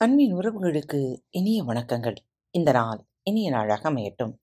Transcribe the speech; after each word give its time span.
அன்பின் 0.00 0.34
உறவுகளுக்கு 0.34 1.22
இனிய 1.30 1.64
வணக்கங்கள். 1.64 2.16
இந்த 2.50 2.72
நாள் 2.72 3.06
இனிய 3.22 3.50
நாளாக 3.50 3.90
அமையட்டும். 3.90 4.38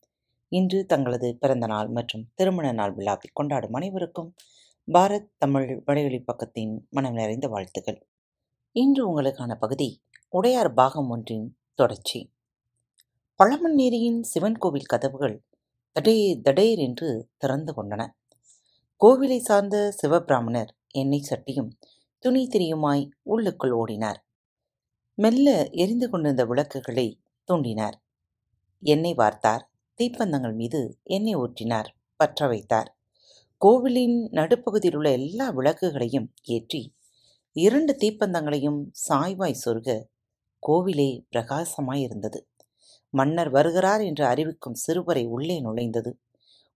இன்று 0.48 0.86
தங்களது 0.86 1.38
பிறந்த 1.40 1.66
நாள் 1.66 1.88
மற்றும் 1.88 2.32
திருமண 2.34 2.72
நாள் 2.72 2.94
விழாவை 2.94 3.30
கொண்டாடும் 3.34 3.74
அனைவருக்கும் 3.74 4.34
பாரத் 4.94 5.30
தமிழ் 5.38 5.82
வடைவெளி 5.86 6.24
பக்கத்தின் 6.24 6.90
மனம் 6.90 7.14
நிறைந்த 7.14 7.48
வாழ்த்துக்கள். 7.48 8.08
இன்று 8.72 9.08
உங்களுக்கான 9.12 9.56
பகுதி 9.56 10.04
உடையார் 10.30 10.74
பாகம் 10.74 11.10
ஒன்றின் 11.10 11.58
தொடர்ச்சி. 11.74 12.34
பழமண்ணேரியின் 13.44 14.22
சிவன் 14.22 14.58
கோவில் 14.58 14.86
கதவுகள் 14.86 15.44
தடே 15.92 16.42
தடேர் 16.42 16.78
என்று 16.78 17.30
திறந்து 17.38 17.74
கொண்டன. 17.74 18.10
கோவிலை 19.06 19.38
சார்ந்த 19.38 19.94
சிவபிராமணர் 20.04 20.78
எண்ணெய் 20.88 21.28
சட்டியும் 21.30 21.70
துணி 22.20 22.48
திரியுமாய் 22.48 23.10
உள்ளுக்குள் 23.22 23.72
ஓடினார். 23.72 24.25
மெல்ல 25.18 25.70
எரிந்து 25.72 26.10
கொண்டிருந்த 26.10 26.46
விளக்குகளை 26.46 27.06
தூண்டினார். 27.48 27.96
எண்ணெய் 28.84 29.16
வார்த்தார். 29.16 29.64
தீப்பந்தங்கள் 29.98 30.56
மீது 30.56 31.00
எண்ணெய் 31.04 31.36
ஊற்றினார். 31.36 31.88
பற்ற 32.16 32.48
வைத்தார். 32.48 32.90
கோவிலின் 33.58 34.30
நடுப்பகுதியில் 34.32 34.96
உள்ள 34.96 35.12
எல்லா 35.12 35.52
விளக்குகளையும் 35.52 36.28
ஏற்றி 36.44 36.82
இரண்டு 37.56 37.98
தீப்பந்தங்களையும் 38.00 38.80
சாய்வாய் 39.10 39.62
சொருக 39.66 39.90
கோவிலே 40.64 41.10
பிரகாசமாய் 41.32 42.02
இருந்தது 42.02 42.48
மன்னர் 43.14 43.50
வருகிறார் 43.50 44.02
என்று 44.02 44.26
அறிவிக்கும் 44.26 44.74
சிறுவரை 44.74 45.26
உள்ளே 45.26 45.62
நுழைந்தது. 45.62 46.12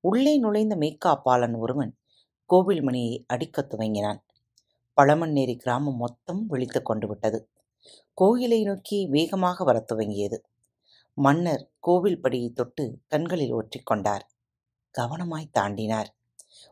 உள்ளே 0.03 0.37
நுழைந்த 0.37 0.75
மேய்க்காப்பாளன் 0.75 1.57
ஒருவன் 1.57 1.97
கோவில் 2.49 2.81
மணியை 2.81 3.25
அடிக்கத் 3.27 3.73
துவங்கினான். 3.73 4.19
பழமண்ணேரி 4.97 5.55
கிராமம் 5.57 5.97
மொத்தம் 5.97 6.45
விழித்து 6.47 6.81
கொண்டு 6.81 7.07
விட்டது. 7.07 7.39
கோயிலை 8.13 8.63
நோக்கி 8.63 9.07
வேகமாக 9.07 9.63
வரத் 9.63 9.91
துவங்கியது. 9.91 10.37
மன்னர் 11.13 11.71
கோவில் 11.79 12.19
படியை 12.21 12.53
தொட்டு 12.53 12.99
கண்களில் 13.07 13.53
ஒற்றிக்கொண்டார் 13.53 14.25
கவனமாய் 14.97 15.49
தாண்டினார். 15.51 16.07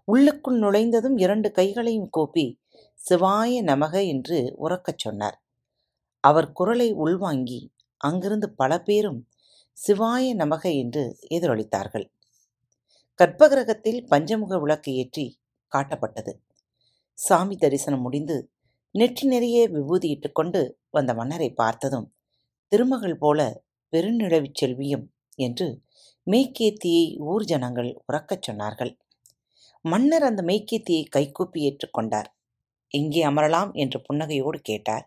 உள்ளுக்குள் 0.03 0.59
நுழைந்ததும் 0.59 1.17
இரண்டு 1.17 1.51
கைகளையும் 1.51 2.09
கூப்பி 2.09 2.59
சிவாய 3.09 3.63
நமக 3.63 4.07
என்று 4.07 4.55
உறக்கச் 4.59 4.97
சொன்னார். 4.97 5.43
அவர் 6.19 6.51
குரலை 6.51 6.93
உள்வாங்கி 6.93 7.73
அங்கிருந்து 7.97 8.53
பல 8.53 8.81
பேரும் 8.81 9.27
சிவாய 9.87 10.35
நமக 10.35 10.77
என்று 10.77 11.19
எதிரொலித்தார்கள். 11.29 12.11
கற்பகிரகத்தில் 13.23 14.07
பஞ்சமுக 14.07 14.59
விளக்கு 14.59 14.93
ஏற்றி 14.93 15.39
காட்டப்பட்டது. 15.71 16.33
சாமி 17.13 17.55
தரிசனம் 17.55 18.01
முடிந்து 18.01 18.51
நெற்றி 18.95 19.25
நிறைய 19.27 19.57
விபூதியிட்டு 19.67 20.29
கொண்டு 20.31 20.61
வந்த 20.89 21.11
மன்னரை 21.13 21.49
பார்த்ததும் 21.53 22.07
திருமகள் 22.71 23.17
போல 23.17 23.39
பெருநிழவிச் 23.93 24.59
செல்வியும் 24.61 25.03
என்று 25.39 25.67
மெய்க்கேத்தியை 26.27 27.03
ஊர் 27.23 27.43
ஜனங்கள் 27.43 27.89
உறக்கச் 28.07 28.45
சொன்னார்கள். 28.47 28.91
மன்னர் 29.85 30.23
அந்த 30.23 30.41
மெய்க்கேத்தியை 30.43 31.03
கைகூப்பி 31.09 31.59
ஏற்றுக்கொண்டார் 31.67 32.29
எங்கே 32.93 33.21
அமரலாம்? 33.23 33.71
என்று 33.73 33.99
புன்னகையோடு 34.07 34.59
கேட்டார். 34.61 35.05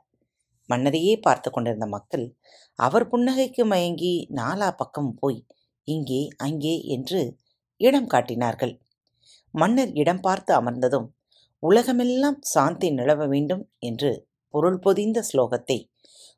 மன்னரையே 0.69 1.15
பார்த்து 1.21 1.49
கொண்டிருந்த 1.51 1.87
மக்கள் 1.87 2.27
அவர் 2.79 3.07
புன்னகைக்கு 3.09 3.65
மயங்கி 3.65 4.15
நாலா 4.35 4.69
பக்கம் 4.77 5.13
போய் 5.15 5.41
இங்கே 5.89 6.23
அங்கே 6.37 6.75
என்று 6.87 7.21
இடம் 7.81 8.07
காட்டினார்கள். 8.07 8.75
மன்னர் 9.55 9.93
இடம் 9.95 10.21
பார்த்து 10.21 10.53
அமர்ந்ததும் 10.55 11.09
உலகமெல்லாம் 11.63 12.39
சாந்தி 12.51 12.89
நிலவ 12.91 13.27
வேண்டும் 13.27 13.65
என்று 13.79 14.11
பொருள் 14.55 14.79
பொதிந்த 14.79 15.19
ஸ்லோகத்தை 15.31 15.79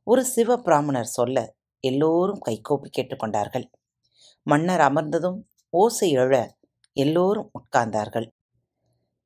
ஒரு 0.07 0.23
சிவ 0.25 0.57
பிராமணர் 0.59 1.11
சொல்ல 1.11 1.39
எல்லோரும் 1.85 2.41
கைகோப்பி 2.47 2.89
கேட்டுக்கொண்டார்கள். 2.89 3.67
மன்னர் 4.47 4.83
அமர்ந்ததும் 4.89 5.39
ஓசை 5.73 6.09
எழ 6.17 6.33
எல்லோரும் 6.97 7.51
உட்கார்ந்தார்கள். 7.59 8.27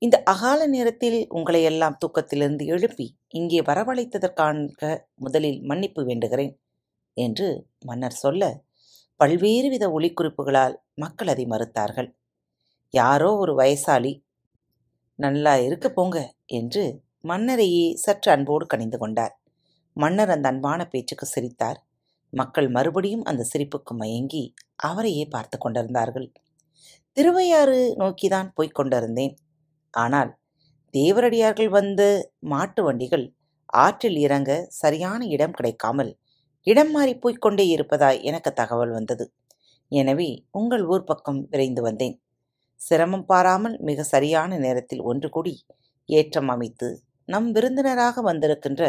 இந்த 0.02 0.16
அகால 0.24 0.60
நேரத்தில் 0.66 1.18
உங்களை 1.28 1.60
எல்லாம் 1.62 1.98
தூக்கத்திலிருந்து 1.98 2.64
எழுப்பி 2.66 3.06
இங்கே 3.28 3.60
வரவழைத்ததற்காக 3.60 4.90
முதலில் 5.16 5.58
மன்னிப்பு 5.62 6.02
வேண்டுகிறேன் 6.04 6.52
என்று 7.16 7.48
மன்னர் 7.84 8.18
சொல்ல 8.24 8.42
பல்வேறு 9.20 9.68
வித 9.70 9.84
ஒளிக்குறிப்புகளால் 9.88 10.74
மக்கள் 10.94 11.30
அதை 11.34 11.44
மறுத்தார்கள். 11.46 12.08
யாரோ 12.94 13.30
ஒரு 13.36 13.52
வயசாளி 13.54 14.12
நல்லா 15.18 15.52
இருக்க 15.66 15.86
போங்க 15.90 16.18
என்று 16.58 16.82
மன்னரையே 17.24 17.86
சற்று 17.96 18.28
அன்போடு 18.32 18.64
கணிந்து 18.66 18.98
கொண்டார். 18.98 19.34
மன்னர் 19.96 20.32
அந்த 20.34 20.46
அன்பான 20.52 20.80
பேச்சுக்கு 20.84 21.26
சிரித்தார். 21.26 21.78
மக்கள் 22.32 22.68
மறுபடியும் 22.70 23.24
அந்த 23.24 23.42
சிரிப்புக்கு 23.52 23.92
மயங்கி 23.94 24.42
அவரையே 24.88 25.24
பார்த்து 25.34 25.56
கொண்டிருந்தார்கள். 25.58 26.28
திருவையாறு 27.16 27.78
நோக்கிதான் 28.02 28.48
போய்க் 28.54 28.76
கொண்டிருந்தேன். 28.78 29.34
ஆனால் 29.94 30.30
தேவரடியார்கள் 30.94 31.70
வந்த 31.78 32.02
மாட்டு 32.52 32.82
வண்டிகள் 32.82 33.26
ஆற்றில் 33.84 34.18
இறங்க 34.26 34.50
சரியான 34.82 35.20
இடம் 35.34 35.56
கிடைக்காமல் 35.58 36.12
இடம் 36.66 36.92
மாறி 36.94 37.14
போய்க் 37.18 37.42
கொண்டே 37.44 37.64
இருப்பதாய் 37.68 38.20
எனக்கு 38.28 38.50
தகவல் 38.52 38.92
வந்தது. 38.98 39.24
எனவே 39.92 40.28
உங்கள் 40.50 40.84
ஊர் 40.92 41.08
பக்கம் 41.10 41.40
விரைந்து 41.52 41.82
வந்தேன். 41.82 42.16
சிரமம் 42.80 43.26
பாராமல் 43.26 43.76
மிக 43.78 44.02
சரியான 44.04 44.58
நேரத்தில் 44.58 45.02
ஒன்று 45.02 45.28
கூடி 45.28 45.54
ஏற்றம் 46.08 46.48
அமைத்து 46.48 46.88
நம் 47.28 47.48
விருந்தினராக 47.52 48.22
வந்திருக்கின்ற 48.22 48.82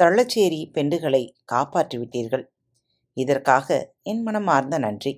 தள்ளச்சேரி 0.00 0.60
பெண்டுகளை 0.74 1.22
காப்பாற்றிவிட்டீர்கள் 1.52 2.44
இதற்காக 3.16 3.68
என் 4.02 4.22
மனமார்ந்த 4.22 4.76
நன்றி. 4.78 5.12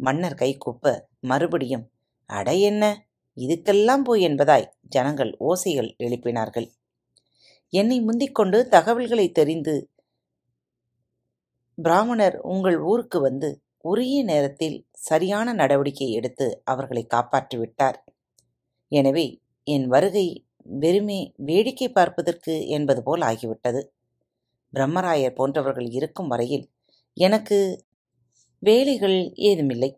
மன்னர் 0.00 0.38
கைகூப்ப 0.40 0.84
மறுபடியும் 1.20 1.84
அட 2.30 2.48
என்ன? 2.70 2.84
இதுக்கெல்லாம் 3.36 4.04
போய் 4.04 4.22
என்பதாய் 4.28 4.70
ஜனங்கள் 4.88 5.32
ஓசைகள் 5.40 5.90
எழுப்பினார்கள். 5.98 6.68
என்னை 7.72 7.98
முந்திக்கொண்டு 8.00 8.58
தகவல்களை 8.68 9.26
தெரிந்து 9.30 9.74
பிராமணர் 11.78 12.36
உங்கள் 12.44 12.78
ஊருக்கு 12.90 13.18
வந்து 13.20 13.48
உரிய 13.88 14.18
நேரத்தில் 14.24 14.76
சரியான 15.08 15.52
நடவடிக்கை 15.52 16.08
எடுத்து 16.18 16.46
அவர்களை 16.64 17.02
காப்பாற்றிவிட்டார் 17.14 17.98
எனவே 18.92 19.26
என் 19.66 19.86
வருகை 19.94 20.26
வெறுமே 20.82 21.20
வேடிக்கை 21.48 21.88
பார்ப்பதற்கு 21.90 22.54
என்பது 22.76 23.00
போல் 23.02 23.24
ஆகிவிட்டது. 23.30 23.80
பிரம்மராயர் 24.72 25.36
போன்றவர்கள் 25.38 25.88
இருக்கும் 25.98 26.30
வரையில் 26.32 26.64
எனக்கு 27.16 27.58
வேலைகள் 28.62 29.18
ஏதுமில்லை. 29.48 29.90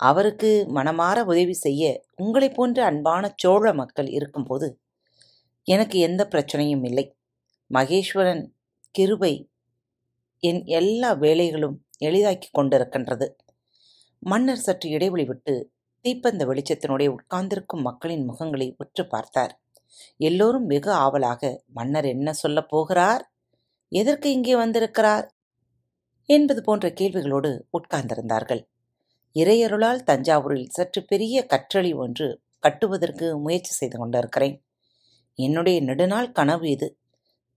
அவருக்கு 0.00 0.50
மனமாற 0.76 1.18
உதவி 1.32 1.54
செய்ய 1.64 1.82
உங்களைப் 2.16 2.56
போன்ற 2.56 2.78
அன்பான 2.90 3.24
சோழ 3.34 3.72
மக்கள் 3.80 4.08
இருக்கும்போது 4.18 4.68
எனக்கு 5.66 5.96
எந்த 6.08 6.22
பிரச்சனையும் 6.32 6.84
இல்லை. 6.88 7.04
மகேஸ்வரன் 7.70 8.44
கிருபை 8.94 9.34
என் 10.42 10.62
எல்லா 10.78 11.10
வேலைகளும் 11.24 11.76
எளிதாக்கி 12.00 12.48
கொண்டிருக்கின்றது. 12.58 13.26
மன்னர் 14.18 14.58
சற்று 14.58 14.90
இடைவெளி 14.90 15.24
விட்டு 15.24 15.72
தீப்பந்த 16.04 16.42
வெளிச்சத்தினுடைய 16.44 17.08
உட்கார்ந்திருக்கும் 17.08 17.82
மக்களின் 17.82 18.30
முகங்களை 18.30 18.74
உற்று 18.76 19.06
பார்த்தார். 19.06 19.60
எல்லோரும் 20.16 20.66
வெகு 20.66 20.90
ஆவலாக 20.90 21.64
மன்னர் 21.66 22.04
என்ன 22.04 22.32
சொல்லப் 22.32 22.68
போகிறார்? 22.68 23.32
எதற்கு 23.88 24.30
இங்கே 24.30 24.56
வந்திருக்கிறார்? 24.56 25.26
என்பது 26.28 26.62
போன்ற 26.62 26.88
கேள்விகளோடு 26.88 27.50
உட்கார்ந்திருந்தார்கள். 27.78 28.62
இறையருளால் 29.34 30.02
தஞ்சாவூரில் 30.02 30.68
சற்று 30.68 31.04
பெரிய 31.04 31.46
கற்றளி 31.46 31.92
ஒன்று 31.94 32.26
கட்டுவதற்கு 32.58 33.38
முயற்சி 33.38 33.72
செய்து 33.72 33.98
கொண்டிருக்கிறேன். 33.98 34.56
என்னுடைய 35.34 35.80
நெடுநாள் 35.80 36.32
கனவு 36.32 36.70
இது. 36.70 36.98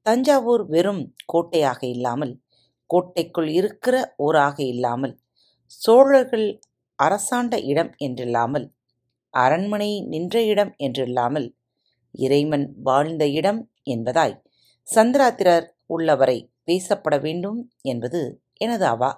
தஞ்சாவூர் 0.06 0.66
வெறும் 0.66 1.16
கோட்டையாக 1.26 1.86
இல்லாமல் 1.88 2.34
கோட்டைக்குள் 2.92 3.50
இருக்கிற 3.60 3.96
ஊராக 4.18 4.58
இல்லாமல் 4.74 5.16
சோழர்கள் 5.82 6.48
அரசாண்ட 7.00 7.56
இடம் 7.72 7.92
என்றில்லாமல் 8.00 8.68
அரண்மனை 9.34 9.92
நின்ற 10.08 10.36
இடம் 10.44 10.74
என்றில்லாமல் 10.80 11.48
இறைவன் 12.16 12.66
வாழ்ந்த 12.84 13.24
இடம் 13.32 13.62
என்பதாய் 13.86 14.36
சந்திராத்திரர் 14.88 15.68
உள்ளவரை 15.88 16.38
பேசப்பட 16.66 17.16
வேண்டும் 17.20 17.60
என்பது 17.84 18.22
எனது 18.58 18.86
அவா. 18.88 19.12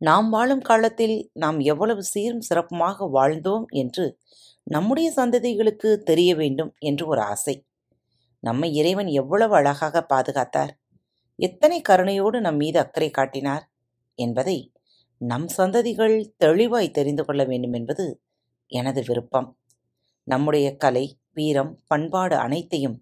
நாம் 0.00 0.28
வாழும் 0.30 0.62
காலத்தில் 0.62 1.16
நாம் 1.34 1.58
எவ்வளவு 1.64 2.02
சீரும் 2.04 2.46
சிறப்புமாக 2.48 3.08
வாழ்ந்தோம் 3.16 3.66
என்று 3.74 4.04
நம்முடைய 4.66 5.08
சந்ததிகளுக்கு 5.16 5.90
தெரிய 6.02 6.30
வேண்டும் 6.34 6.72
என்று 6.80 7.04
ஒரு 7.06 7.22
ஆசை. 7.24 7.54
நம்மை 8.42 8.68
இறைவன் 8.74 9.10
எவ்வளவு 9.14 9.54
அழகாக 9.54 10.02
பாதுகாத்தார். 10.12 10.72
எத்தனை 11.38 11.78
கருணையோடு 11.88 12.38
நம் 12.40 12.56
மீது 12.56 12.78
அக்கறை 12.78 13.10
காட்டினார் 13.10 13.64
என்பதை 14.18 14.58
நம் 15.20 15.46
சந்ததிகள் 15.56 16.16
தெளிவாய் 16.36 16.90
தெரிந்து 16.90 17.24
கொள்ள 17.24 17.44
வேண்டும் 17.44 17.72
என்பது 17.72 18.04
எனது 18.72 19.00
விருப்பம். 19.06 19.48
நம்முடைய 20.28 20.76
கலை 20.76 21.04
வீரம் 21.32 21.72
பண்பாடு 21.86 22.36
அனைத்தையும் 22.36 22.96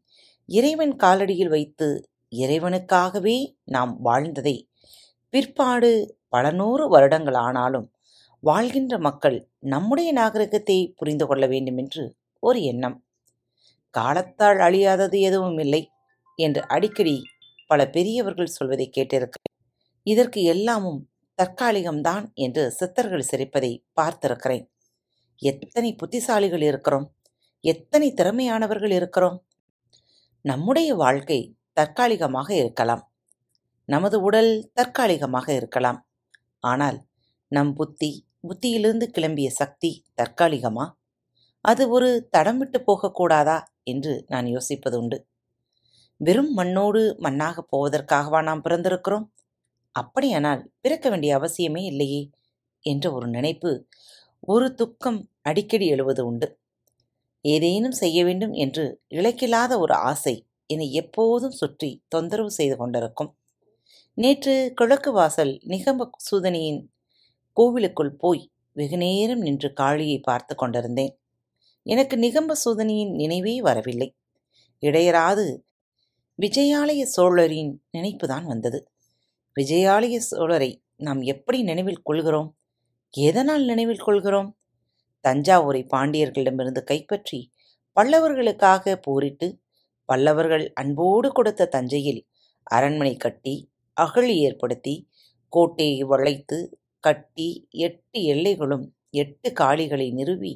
இறைவன் 0.48 0.94
காலடியில் 0.96 1.48
வைத்து 1.48 1.88
இறைவனுக்காகவே 2.36 3.36
நாம் 3.64 3.92
வாழ்ந்ததை 4.00 4.56
பிற்பாடு 5.34 5.90
பல 6.28 6.44
நூறு 6.50 6.84
வருடங்கள் 6.88 7.38
ஆனாலும் 7.46 7.86
வாழ்கின்ற 8.42 8.98
மக்கள் 8.98 9.38
நம்முடைய 9.66 10.10
நாகரிகத்தை 10.12 10.78
புரிந்து 10.96 11.26
கொள்ள 11.26 11.44
வேண்டுமென்று 11.46 12.04
ஒரு 12.42 12.60
எண்ணம். 12.62 12.96
காலத்தால் 13.94 14.58
அழியாதது 14.58 15.18
எதுவும் 15.20 15.58
இல்லை 15.58 15.82
என்று 16.38 16.62
அடிக்கடி 16.68 17.16
பல 17.72 17.90
பெரியவர்கள் 17.90 18.46
சொல்வதை 18.46 18.90
கேட்டிருக்கிறேன். 18.96 19.58
இதற்கு 20.02 20.42
எல்லாமும் 20.42 21.10
தற்காலிகம்தான் 21.42 22.32
என்று 22.34 22.70
சித்தர்கள் 22.70 23.22
சிரிப்பதை 23.22 23.86
பார்த்திருக்கிறேன். 24.00 24.64
எத்தனை 25.36 25.96
புத்திசாலிகள் 25.96 26.62
இருக்கிறோம்? 26.62 27.06
எத்தனை 27.60 28.12
திறமையானவர்கள் 28.12 28.90
இருக்கிறோம்? 28.90 29.46
நம்முடைய 30.44 30.94
வாழ்க்கை 30.94 31.56
தற்காலிகமாக 31.72 32.54
இருக்கலாம். 32.54 33.12
நமது 33.88 34.20
உடல் 34.20 34.70
தற்காலிகமாக 34.74 35.54
இருக்கலாம். 35.54 36.08
ஆனால் 36.60 36.98
நம் 37.48 37.74
புத்தி 37.74 38.28
புத்தியிலிருந்து 38.48 39.08
கிளம்பிய 39.18 39.48
சக்தி 39.48 39.92
தற்காலிகமா? 40.22 40.90
அது 41.60 41.88
ஒரு 41.88 42.28
தடம் 42.30 42.58
விட்டு 42.58 42.78
போகக்கூடாதா? 42.86 43.58
என்று 43.82 44.24
நான் 44.28 44.44
யோசிப்பது 44.44 44.94
உண்டு. 44.94 45.26
வெறும் 46.20 46.50
மண்ணோடு 46.52 47.00
மண்ணாக 47.18 47.62
போவதற்காகவா 47.72 48.40
நாம் 48.42 48.64
பிறந்திருக்கிறோம்? 48.64 49.24
அப்படியானால் 49.94 50.60
பிறக்க 50.80 51.06
வேண்டிய 51.10 51.32
அவசியமே 51.38 51.82
இல்லையே 51.82 52.20
என்ற 52.84 53.04
ஒரு 53.12 53.26
நினைப்பு 53.28 53.70
ஒரு 54.48 54.66
துக்கம் 54.74 55.18
அடிக்கடி 55.42 55.86
எழுவது 55.86 56.22
உண்டு. 56.26 56.48
ஏதேனும் 57.44 57.96
செய்ய 58.02 58.18
வேண்டும் 58.24 58.54
என்று 58.64 58.84
இழைக்கில்லாத 59.08 59.78
ஒரு 59.78 59.94
ஆசை 60.10 60.34
என்னை 60.66 60.86
எப்போதும் 60.92 61.56
சுற்றி 61.60 61.90
தொந்தரவு 62.08 62.50
செய்து 62.50 62.76
கொண்டிருக்கும். 62.76 63.30
நேற்று 64.18 64.54
கிழக்கு 64.74 65.10
வாசல் 65.12 65.52
நிகம்ப 65.68 66.08
சூதனியின் 66.18 66.80
கோவிலுக்குள் 67.56 68.14
போய் 68.16 68.42
வெகுநேரம் 68.76 69.38
நின்று 69.38 69.68
காளியை 69.72 70.18
பார்த்து 70.20 70.54
கொண்டிருந்தேன். 70.54 71.12
எனக்கு 71.86 72.16
நிகம்ப 72.16 72.56
சூதனியின் 72.64 73.12
நினைவே 73.14 73.54
வரவில்லை. 73.60 74.08
இடையராது 74.82 75.46
விஜயாலய 76.42 77.02
சோழரின் 77.06 77.72
நினைப்புதான் 77.90 78.44
வந்தது. 78.44 78.78
விஜயாலய 79.56 80.16
சோழரை 80.30 80.70
நாம் 80.96 81.20
எப்படி 81.22 81.58
நினைவில் 81.62 82.02
கொள்கிறோம்? 82.02 82.50
எதனால் 83.14 83.64
நினைவில் 83.64 84.04
கொள்கிறோம்? 84.04 84.50
தஞ்சாவூரை 85.24 85.82
பாண்டியர்களிடமிருந்து 85.86 86.82
கைப்பற்றி 86.84 87.40
பல்லவர்களுக்காக 87.96 88.94
போரிட்டு 88.96 89.48
பல்லவர்கள் 90.08 90.64
அன்போடு 90.72 91.28
கொடுத்த 91.32 91.66
தஞ்சையில் 91.66 92.22
அரண்மனை 92.66 93.14
கட்டி 93.16 93.54
அகழி 93.96 94.34
ஏற்படுத்தி 94.38 94.94
கோட்டையை 95.52 96.00
வளைத்து 96.02 96.58
கட்டி 97.04 97.48
எட்டு 97.86 98.18
எல்லைகளும் 98.24 98.86
எட்டு 99.14 99.48
காளிகளை 99.52 100.08
நிறுவி 100.12 100.52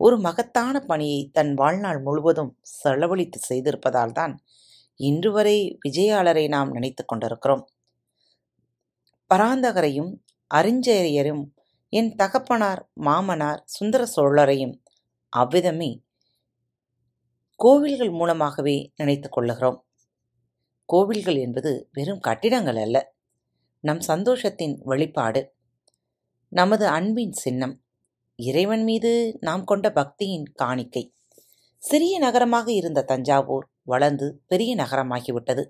ஒரு 0.00 0.16
மகத்தான 0.18 0.80
பணியை 0.80 1.20
தன் 1.32 1.52
வாழ்நாள் 1.54 2.00
முழுவதும் 2.02 2.52
செலவழித்து 2.74 3.38
செய்திருப்பதால் 3.48 4.14
தான் 4.14 4.34
இன்று 4.96 5.32
வரை 5.32 5.78
விஜயாளரை 5.88 6.48
நாம் 6.48 6.70
நினைத்து 6.70 7.04
கொண்டிருக்கிறோம். 7.04 7.68
பராந்தகரையும் 9.34 10.22
அறிஞ்சேரியரும் 10.54 11.54
என் 11.88 12.14
தகப்பனார் 12.14 12.90
மாமனார் 12.92 13.62
சுந்தர 13.64 14.06
சோழரையும் 14.16 14.82
அவ்விதமே 15.28 16.02
கோவில்கள் 17.56 18.10
மூலமாகவே 18.10 18.92
நினைத்து 18.96 19.28
கொள்ளுகிறோம். 19.28 19.80
கோவில்கள் 20.84 21.36
என்பது 21.36 21.88
வெறும் 21.92 22.20
கட்டிடங்கள் 22.20 22.76
அல்ல. 22.76 23.14
நம் 23.80 24.00
சந்தோஷத்தின் 24.00 24.78
வெளிப்பாடு. 24.82 25.54
நமது 26.48 26.86
அன்பின் 26.86 27.32
சின்னம். 27.32 27.84
இறைவன் 28.36 28.82
மீது 28.82 29.36
நாம் 29.40 29.64
கொண்ட 29.64 29.88
பக்தியின் 29.88 30.52
காணிக்கை. 30.54 31.14
சிறிய 31.78 32.18
நகரமாக 32.18 32.72
இருந்த 32.72 33.02
தஞ்சாவூர் 33.02 33.73
வளர்ந்து 33.84 34.42
பெரிய 34.46 34.76
நகரமாகிவிட்டது. 34.76 35.64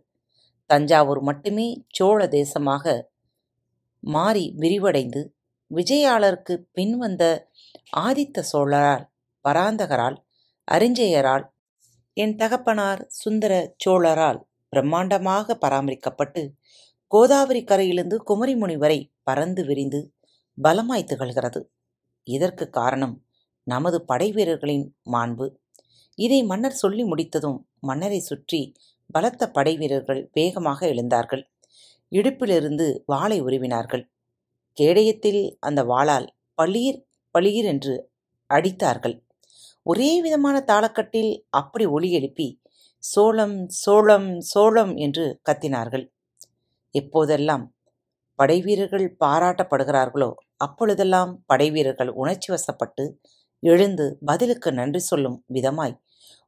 தஞ்சாவூர் 0.66 1.20
மட்டுமே 1.20 1.84
சோழ 1.88 2.26
தேசமாக 2.26 3.02
மாறி 4.02 4.54
விரிவடைந்து 4.58 5.20
விஜயாளருக்கு 5.70 6.54
பின்வந்த 6.74 7.24
ஆதித்த 7.96 8.42
சோழரால் 8.52 9.04
பராந்தகரால் 9.48 10.16
அறிஞ்சயரால் 10.72 11.44
என் 12.16 12.34
தகப்பனார் 12.36 13.00
சுந்தர 13.08 13.74
சோழரால் 13.84 14.40
பிரம்மாண்டமாக 14.76 15.56
பராமரிக்கப்பட்டு 15.66 16.42
கோதாவரி 17.06 17.64
கரையிலிருந்து 17.64 18.16
குமரிமுனி 18.28 18.76
வரை 18.76 19.12
பறந்து 19.22 19.64
விரிந்து 19.64 20.00
பலமாய் 20.62 21.08
திகழ்கிறது. 21.10 21.60
இதற்கு 22.26 22.70
காரணம் 22.70 23.14
நமது 23.66 24.04
படை 24.04 24.32
வீரர்களின் 24.32 24.86
மாண்பு. 25.12 25.46
இதை 26.18 26.44
மன்னர் 26.44 26.80
சொல்லி 26.82 27.04
முடித்ததும் 27.04 27.58
மன்னரை 27.84 28.20
சுற்றி 28.20 28.60
பலத்த 29.10 29.42
படை 29.50 29.74
வீரர்கள் 29.76 30.22
வேகமாக 30.32 30.80
எழுந்தார்கள். 30.86 31.42
இடுப்பிலிருந்து 32.12 32.86
வாளை 33.06 33.38
உருவினார்கள். 33.42 34.04
கேடயத்தில் 34.76 35.42
அந்த 35.60 35.80
வாளால் 35.84 36.26
பளீர் 36.58 36.98
பளீர் 37.34 37.68
என்று 37.72 37.94
அடித்தார்கள். 38.50 39.16
ஒரே 39.86 40.10
விதமான 40.20 40.56
தாளக்கட்டில் 40.70 41.32
அப்படி 41.50 41.84
ஒளி 41.86 42.10
எழுப்பி 42.10 42.48
சோளம் 43.02 43.56
சோளம் 43.82 44.30
சோளம் 44.50 44.92
என்று 44.96 45.24
கத்தினார்கள். 45.48 46.04
எப்போதெல்லாம் 46.94 47.64
படைவீரர்கள் 48.38 49.06
பாராட்டப்படுகிறார்களோ 49.20 50.30
அப்பொழுதெல்லாம் 50.56 51.32
படைவீரர்கள் 51.46 52.10
உணர்ச்சி 52.20 52.48
வசப்பட்டு 52.52 53.04
எழுந்து 53.62 54.06
பதிலுக்கு 54.26 54.70
நன்றி 54.72 55.00
சொல்லும் 55.00 55.38
விதமாய் 55.52 55.94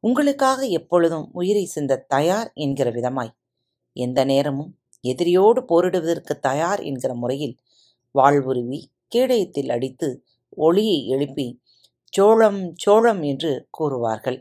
உங்களுக்காக 0.00 0.66
எப்பொழுதும் 0.66 1.26
உயிரை 1.32 1.64
சிந்த 1.64 2.04
தயார் 2.08 2.50
என்கிற 2.54 2.90
விதமாய். 2.90 3.32
எந்த 3.96 4.24
நேரமும் 4.24 4.72
எதிரியோடு 5.04 5.60
போரிடுவதற்கு 5.62 6.34
தயார் 6.40 6.80
என்கிற 6.80 7.14
முறையில் 7.14 7.56
வாழ்வுருவி 8.14 8.80
கேடயத்தில் 9.14 9.70
அடித்து 9.70 10.08
ஒளியை 10.56 10.98
எழுப்பி 11.06 11.62
சோழம் 12.12 12.60
சோழம் 12.74 13.22
என்று 13.22 13.68
கூறுவார்கள். 13.78 14.38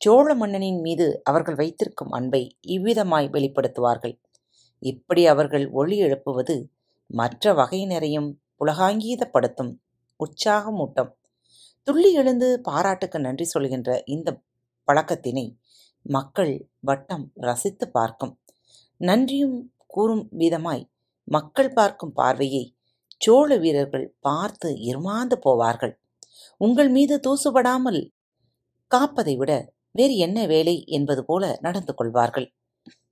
சோழ 0.00 0.34
மன்னனின் 0.34 0.80
மீது 0.80 1.06
அவர்கள் 1.24 1.54
வைத்திருக்கும் 1.54 2.10
அன்பை 2.10 2.42
இவ்விதமாய் 2.66 3.28
வெளிப்படுத்துவார்கள். 3.30 4.14
இப்படி 4.82 5.26
அவர்கள் 5.26 5.70
ஒளி 5.70 5.96
எழுப்புவது 5.98 6.56
மற்ற 7.10 7.52
வகையினரையும் 7.54 8.30
புலகாங்கீதப்படுத்தும் 8.58 9.72
உற்சாகமூட்டம். 10.20 11.10
துள்ளி 11.86 12.12
எழுந்து 12.12 12.60
பாராட்டுக்கு 12.62 13.18
நன்றி 13.20 13.44
சொல்கின்ற 13.44 13.90
இந்த 14.06 14.28
பழக்கத்தினை 14.90 15.46
மக்கள் 16.06 16.54
வட்டம் 16.88 17.26
ரசித்து 17.46 17.86
பார்க்கும். 17.90 18.34
நன்றியும் 19.00 19.58
கூறும் 19.86 20.24
விதமாய் 20.42 20.84
மக்கள் 21.28 21.72
பார்க்கும் 21.72 22.14
பார்வையை 22.20 22.64
சோழ 23.20 23.56
வீரர்கள் 23.56 24.06
பார்த்து 24.20 24.68
இருமாந்து 24.88 25.36
போவார்கள். 25.46 25.92
உங்கள் 26.60 26.90
மீது 26.96 27.14
தூசுபடாமல் 27.26 28.00
காப்பதை 28.90 29.34
விட 29.36 29.52
வேறு 29.98 30.14
என்ன 30.16 30.38
வேலை 30.46 30.74
என்பது 30.96 31.22
போல 31.24 31.44
நடந்து 31.60 31.92
கொள்வார்கள். 31.94 32.46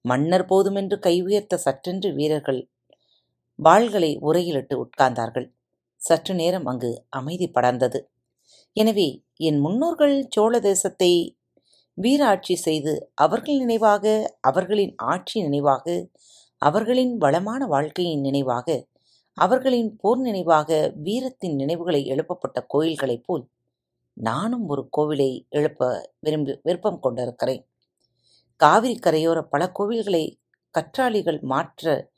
மன்னர் 0.04 0.44
போதுமென்று 0.46 0.96
கை 1.06 1.14
உயர்த்த 1.26 1.60
சற்றென்று 1.66 2.10
வீரர்கள் 2.18 2.60
வாள்களை 3.58 4.10
உரையிலிட்டு 4.28 4.74
உட்கார்ந்தார்கள். 4.84 5.46
சற்று 6.00 6.34
நேரம் 6.34 6.66
அங்கு 6.66 6.90
அமைதி 7.18 7.46
படர்ந்தது. 7.56 8.00
எனவே 8.76 9.08
என் 9.48 9.58
முன்னோர்கள் 9.64 10.16
சோழ 10.34 10.54
தேசத்தை 10.60 11.10
வீராட்சி 12.00 12.54
செய்து 12.56 12.92
அவர்கள் 13.14 13.58
நினைவாக 13.58 14.04
அவர்களின் 14.40 14.94
ஆட்சி 14.96 15.42
நினைவாக 15.42 15.86
அவர்களின் 16.62 17.16
வளமான 17.16 17.66
வாழ்க்கையின் 17.66 18.20
நினைவாக 18.20 18.68
அவர்களின் 19.38 19.90
போர் 19.96 20.18
நினைவாக 20.18 20.70
வீரத்தின் 21.02 21.54
நினைவுகளை 21.54 22.00
எழுப்பப்பட்ட 22.06 22.58
கோயில்களைப் 22.74 23.24
போல் 23.24 23.44
நானும் 24.16 24.68
ஒரு 24.68 24.82
கோவிலை 24.96 25.30
எழுப்ப 25.48 25.82
விரும்பி 26.20 26.52
விருப்பம் 26.62 27.00
கொண்டிருக்கிறேன். 27.00 27.62
காவிரி 28.60 28.96
கரையோர 28.98 29.38
பல 29.50 29.62
கோவில்களை 29.78 30.24
கற்றாழிகள் 30.74 31.40
மாற்ற 31.42 32.10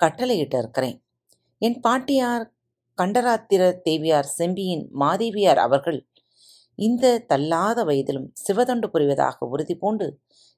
கட்டளையிட்டிருக்கிறேன் 0.00 0.98
என் 1.62 1.80
பாட்டியார் 1.80 2.44
கண்டராத்திர 2.98 3.62
தேவியார் 3.82 4.28
செம்பியின் 4.38 4.84
மாதேவியார் 5.00 5.58
அவர்கள் 5.58 6.00
இந்த 6.82 7.06
தள்ளாத 7.26 7.78
வயதிலும் 7.84 8.28
சிவதொண்டு 8.42 8.86
புரிவதாக 8.94 9.46
உறுதி 9.46 9.74
பூண்டு 9.74 10.06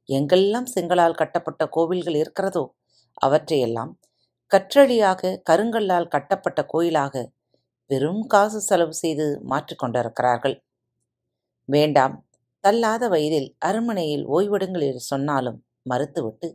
எங்கெல்லாம் 0.08 0.68
செங்கலால் 0.74 1.20
கட்டப்பட்ட 1.20 1.62
கோவில்கள் 1.76 2.18
இருக்கிறதோ 2.22 2.64
அவற்றையெல்லாம் 3.16 3.92
கற்றளியாக 4.50 5.32
கருங்கல்லால் 5.50 6.12
கட்டப்பட்ட 6.14 6.60
கோயிலாக 6.66 7.24
பெரும் 7.90 8.22
காசு 8.26 8.60
செலவு 8.60 8.94
செய்து 8.94 9.26
மாற்றிக்கொண்டிருக்கிறார்கள் 9.52 10.56
வேண்டாம் 11.68 12.14
தள்ளாத 12.64 13.04
வயதில் 13.08 13.48
அரண்மனையில் 13.58 14.24
ஓய்வெடுங்கள் 14.36 14.86
என்று 14.88 15.02
சொன்னாலும் 15.12 15.58
மறுத்துவிட்டு 15.90 16.48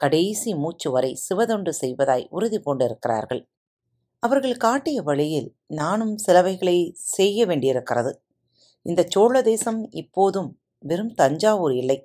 கடைசி 0.00 0.50
மூச்சு 0.54 0.88
வரை 0.90 1.10
சிவதொண்டு 1.26 1.72
செய்வதாய் 1.82 2.24
உறுதி 2.30 2.58
பூண்டிருக்கிறார்கள். 2.58 3.42
அவர்கள் 4.22 4.56
காட்டிய 4.56 4.98
வழியில் 5.02 5.48
நானும் 5.80 6.14
சிலவைகளை 6.18 6.76
செய்ய 7.14 7.46
வேண்டியிருக்கிறது. 7.46 8.12
இந்த 8.86 9.00
சோழ 9.14 9.34
தேசம் 9.42 9.80
இப்போதும் 10.02 10.50
வெறும் 10.84 11.12
தஞ்சாவூர் 11.20 11.74
இல்லை 11.82 11.98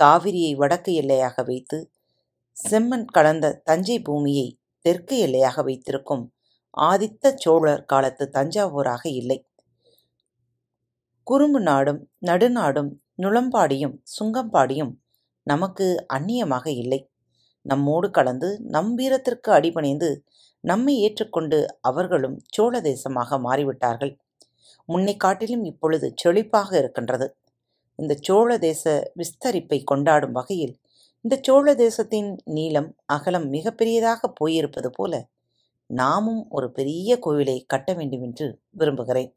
காவிரியை 0.00 0.52
வடக்கு 0.60 0.92
எல்லையாக 1.02 1.36
வைத்து 1.42 1.78
செம்மண் 2.56 3.06
கலந்த 3.16 3.46
தஞ்சை 3.68 3.96
பூமியை 4.08 4.48
தெற்கு 4.84 5.16
எல்லையாக 5.26 5.62
வைத்திருக்கும் 5.68 6.24
ஆதித்த 6.88 7.32
சோழர் 7.44 7.82
காலத்து 7.92 8.24
தஞ்சாவூராக 8.36 9.04
இல்லை. 9.20 9.38
குறும்பு 11.26 11.60
நாடும் 11.60 12.00
நடுநாடும் 12.26 12.90
நுளம்பாடியும் 13.22 13.94
சுங்கம்பாடியும் 14.16 14.92
நமக்கு 15.46 15.86
அந்நியமாக 16.16 16.66
இல்லை. 16.82 17.00
நம்மோடு 17.66 18.08
கலந்து 18.10 18.48
நம் 18.74 18.92
வீரத்திற்கு 18.94 19.50
அடிபணிந்து 19.58 20.10
நம்மை 20.64 20.94
ஏற்றுக்கொண்டு 21.06 21.58
அவர்களும் 21.80 22.36
சோழ 22.56 22.74
தேசமாக 22.80 23.38
மாறிவிட்டார்கள். 23.46 24.14
முன்னை 24.88 25.16
காட்டிலும் 25.16 25.64
இப்பொழுது 25.64 26.14
செழிப்பாக 26.24 26.76
இருக்கின்றது. 26.78 27.36
இந்த 27.96 28.16
சோழ 28.20 28.58
தேச 28.58 29.12
விஸ்தரிப்பை 29.16 29.84
கொண்டாடும் 29.84 30.32
வகையில் 30.32 30.74
இந்த 31.20 31.38
சோழ 31.42 31.74
தேசத்தின் 31.74 32.36
நீளம் 32.44 32.96
அகலம் 33.06 33.52
மிகப்பெரியதாக 33.52 34.20
போயிருப்பது 34.40 34.90
போல 34.90 35.28
நாமும் 35.86 36.46
ஒரு 36.50 36.72
பெரிய 36.72 37.18
கோவிலை 37.26 37.64
கட்ட 37.66 37.92
வேண்டும் 37.92 38.22
என்று 38.22 38.60
விரும்புகிறேன். 38.70 39.30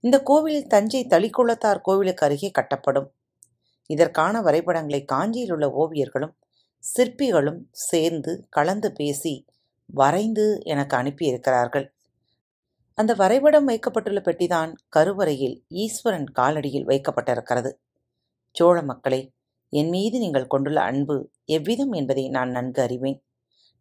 இந்த 0.00 0.22
கோவில் 0.22 0.66
தஞ்சை 0.66 1.06
தளிக்குளத்தார் 1.06 1.80
கோவிலுக்கு 1.80 2.26
அருகே 2.26 2.50
கட்டப்படும். 2.50 3.08
இதற்கான 3.86 4.42
வரைபடங்களை 4.42 5.04
காஞ்சியில் 5.04 5.52
உள்ள 5.52 5.66
ஓவியர்களும் 5.82 6.34
சிற்பிகளும் 6.84 7.60
சேர்ந்து 7.70 8.46
கலந்து 8.50 8.92
பேசி 8.92 9.34
வரைந்து 9.86 10.46
எனக்கு 10.64 10.96
அனுப்பியிருக்கிறார்கள். 10.96 11.86
அந்த 12.98 13.14
வரைபடம் 13.14 13.64
வைக்கப்பட்டுள்ள 13.64 14.20
பெட்டிதான் 14.20 14.70
கருவறையில் 14.88 15.56
ஈஸ்வரன் 15.70 16.28
காலடியில் 16.38 16.86
வைக்கப்பட்டிருக்கிறது. 16.90 17.70
சோழ 18.50 18.82
மக்களே 18.82 19.20
என் 19.72 19.88
மீது 19.88 20.18
நீங்கள் 20.18 20.46
கொண்டுள்ள 20.46 20.80
அன்பு 20.80 21.16
எவ்விதம் 21.44 21.92
என்பதை 21.92 22.28
நான் 22.28 22.50
நன்கு 22.50 22.82
அறிவேன். 22.82 23.18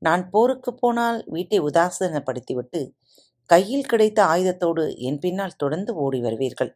நான் 0.01 0.29
போருக்கு 0.29 0.71
போனால் 0.73 1.23
வீட்டை 1.25 1.59
உதாசீனப்படுத்திவிட்டு 1.59 2.81
கையில் 3.45 3.85
கிடைத்த 3.85 4.19
ஆயுதத்தோடு 4.25 4.97
என் 4.97 5.19
பின்னால் 5.19 5.57
தொடர்ந்து 5.57 5.95
ஓடி 5.95 6.19
வருவீர்கள். 6.21 6.71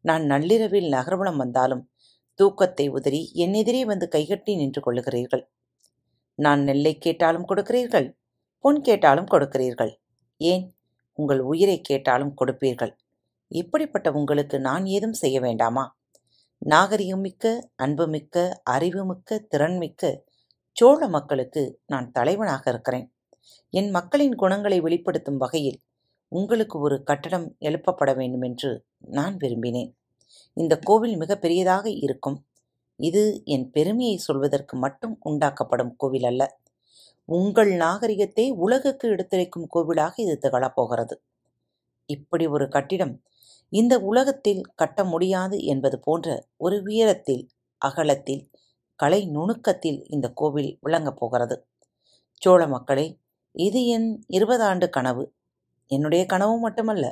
நான் 0.00 0.24
நள்ளிரவில் 0.26 0.88
நகர்வலம் 0.88 1.36
வந்தாலும் 1.36 1.88
தூக்கத்தை 2.38 2.88
உதறி 2.88 3.20
என் 3.32 3.54
எதிரே 3.54 3.84
வந்து 3.84 4.08
கைகட்டி 4.08 4.54
நின்று 4.56 4.80
கொள்ளுகிறீர்கள். 4.86 5.44
நான் 6.38 6.62
நெல்லை 6.62 6.98
கேட்டாலும் 6.98 7.48
கொடுக்கிறீர்கள் 7.48 8.08
பொன் 8.60 8.80
கேட்டாலும் 8.80 9.30
கொடுக்கிறீர்கள். 9.34 9.92
ஏன்? 10.40 10.64
உங்கள் 11.16 11.40
உயிரை 11.40 11.80
கேட்டாலும் 11.80 12.34
கொடுப்பீர்கள். 12.40 12.92
இப்படிப்பட்ட 13.48 14.12
உங்களுக்கு 14.12 14.60
நான் 14.60 14.86
ஏதும் 14.86 15.12
செய்ய 15.12 15.40
வேண்டாமா? 15.40 15.84
நாகரிகமிக்க 16.68 17.44
அன்புமிக்க 17.76 18.36
அறிவுமிக்க 18.70 19.46
திறன்மிக்க 19.50 20.12
சோழ 20.72 21.08
மக்களுக்கு 21.08 21.62
நான் 21.86 22.10
தலைவனாக 22.10 22.70
இருக்கிறேன். 22.70 23.06
என் 23.70 23.90
மக்களின் 23.90 24.34
குணங்களை 24.34 24.80
வெளிப்படுத்தும் 24.80 25.36
வகையில் 25.36 25.78
உங்களுக்கு 26.32 26.78
ஒரு 26.78 27.02
கட்டடம் 27.02 27.56
எழுப்பப்பட 27.60 28.16
வேண்டும் 28.16 28.42
என்று 28.42 28.70
நான் 28.98 29.36
விரும்பினேன். 29.36 29.90
இந்த 30.54 30.74
கோவில் 30.78 31.16
மிக 31.16 31.36
பெரியதாக 31.36 31.90
இருக்கும். 31.90 32.38
இது 33.00 33.22
என் 33.44 33.70
பெருமையை 33.70 34.16
சொல்வதற்கு 34.16 34.76
மட்டும் 34.76 35.18
உண்டாக்கப்படும் 35.20 35.94
கோவில் 35.96 36.24
அல்ல. 36.24 36.42
உங்கள் 37.28 37.70
நாகரிகத்தை 37.74 38.44
உலகுக்கு 38.56 39.06
எடுத்துரைக்கும் 39.08 39.68
கோவிலாக 39.74 40.14
இது 40.16 40.34
திகழப்போகிறது. 40.42 41.14
இப்படி 42.10 42.46
ஒரு 42.46 42.66
கட்டிடம் 42.68 43.14
இந்த 43.72 43.94
உலகத்தில் 44.00 44.62
கட்ட 44.74 45.04
முடியாது 45.04 45.56
என்பது 45.64 45.96
போன்ற 46.00 46.46
ஒரு 46.56 46.76
உயரத்தில் 46.82 47.44
அகலத்தில் 47.82 48.44
கலை 49.00 49.20
நுணுக்கத்தில் 49.26 49.98
இந்த 50.06 50.26
கோவில் 50.30 50.70
விளங்கப் 50.80 51.16
போகிறது. 51.16 51.56
சோழ 52.42 52.66
மக்களே 52.66 53.06
இது 53.54 53.80
என் 53.86 54.08
இருபதாண்டு 54.28 54.88
கனவு. 54.88 55.24
என்னுடைய 55.90 56.26
கனவு 56.26 56.58
மட்டுமல்ல 56.58 57.06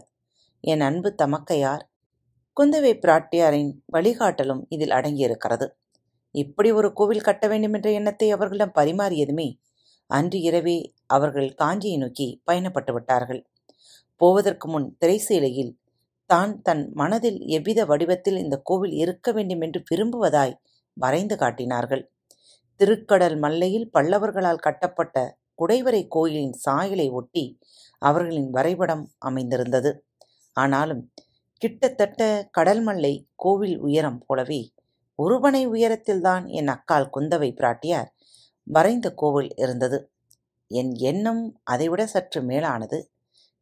என் 0.64 0.80
அன்பு 0.80 1.10
தமக்கையார் 1.22 1.84
குந்தவை 2.56 2.92
பிராட்டியாரின் 2.98 3.72
வழிகாட்டலும் 3.92 4.62
இதில் 4.68 4.90
அடங்கியிருக்கிறது. 4.90 5.66
இப்படி 6.34 6.70
ஒரு 6.72 6.92
கோவில் 6.92 7.20
கட்ட 7.20 7.44
வேண்டும் 7.48 7.72
என்ற 7.72 7.90
எண்ணத்தை 7.90 8.28
அவர்களிடம் 8.30 8.76
பரிமாறியதுமே 8.76 9.48
அன்று 10.10 10.38
இரவே 10.40 10.76
அவர்கள் 11.06 11.48
காஞ்சியை 11.54 11.98
நோக்கி 11.98 12.28
பயணப்பட்டு 12.46 12.92
விட்டார்கள். 12.92 13.40
போவதற்கு 14.20 14.68
முன் 14.68 14.88
திரைசீலையில் 15.00 15.72
தான் 16.30 16.52
தன் 16.62 16.84
மனதில் 16.92 17.38
எவ்வித 17.46 17.80
வடிவத்தில் 17.84 18.38
இந்த 18.38 18.56
கோவில் 18.62 18.92
இருக்க 18.92 19.28
வேண்டும் 19.32 19.60
என்று 19.60 19.80
விரும்புவதாய் 19.90 20.54
வரைந்து 20.96 21.36
காட்டினார்கள். 21.36 22.04
திருக்கடல் 22.80 23.36
மல்லையில் 23.38 23.90
பல்லவர்களால் 23.92 24.64
கட்டப்பட்ட 24.66 25.16
குடைவரை 25.62 26.02
கோயிலின் 26.08 26.54
சாயலை 26.54 27.08
ஒட்டி 27.10 27.44
அவர்களின் 28.02 28.50
வரைபடம் 28.50 29.04
அமைந்திருந்தது. 29.18 29.90
ஆனாலும் 30.56 31.02
கிட்டத்தட்ட 31.62 32.22
கடல் 32.50 32.82
மல்லை 32.82 33.14
கோவில் 33.34 33.76
உயரம் 33.78 34.20
போலவே 34.26 34.62
ஒருபனை 35.18 35.62
உயரத்தில்தான் 35.66 36.44
என் 36.50 36.66
அக்கால் 36.66 37.12
குந்தவை 37.12 37.50
பிராட்டியார் 37.54 38.10
வரைந்த 38.66 39.14
கோவில் 39.14 39.52
இருந்தது. 39.56 40.12
என் 40.70 40.94
எண்ணம் 40.94 41.60
அதைவிட 41.64 42.06
சற்று 42.06 42.42
மேலானது. 42.42 43.12